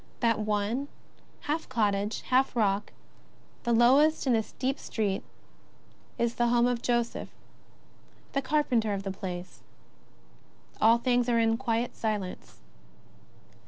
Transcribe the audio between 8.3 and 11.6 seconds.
the carpenter of the place. All things are in